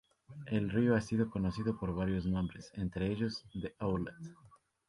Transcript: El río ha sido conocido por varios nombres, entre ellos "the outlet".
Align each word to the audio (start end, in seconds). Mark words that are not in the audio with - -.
El 0.47 0.71
río 0.71 0.95
ha 0.95 1.01
sido 1.01 1.29
conocido 1.29 1.77
por 1.77 1.93
varios 1.93 2.25
nombres, 2.25 2.71
entre 2.73 3.11
ellos 3.11 3.45
"the 3.53 3.75
outlet". 3.77 4.15